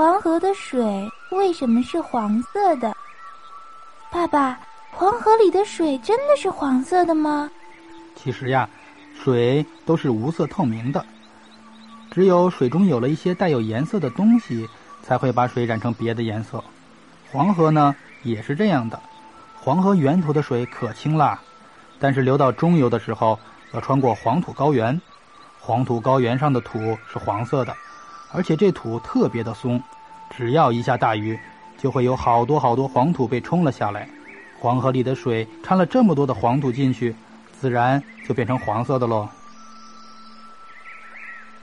[0.00, 2.96] 黄河的水为什么是黄色的？
[4.10, 4.58] 爸爸，
[4.90, 7.50] 黄河里的水真的是黄色的吗？
[8.16, 8.66] 其实呀，
[9.22, 11.04] 水都是无色透明的，
[12.10, 14.66] 只有水中有了一些带有颜色的东西，
[15.02, 16.64] 才会把水染成别的颜色。
[17.30, 18.98] 黄河呢也是这样的，
[19.60, 21.38] 黄河源头的水可清啦，
[21.98, 23.38] 但是流到中游的时候
[23.74, 24.98] 要穿过黄土高原，
[25.60, 27.76] 黄土高原上的土是黄色的。
[28.32, 29.82] 而且这土特别的松，
[30.30, 31.38] 只要一下大雨，
[31.76, 34.08] 就会有好多好多黄土被冲了下来。
[34.58, 37.14] 黄河里的水掺了这么多的黄土进去，
[37.58, 39.28] 自然就变成黄色的喽。